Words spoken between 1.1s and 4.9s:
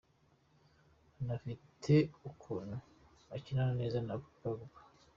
Anafite ukuntu akinana neza na Pogba.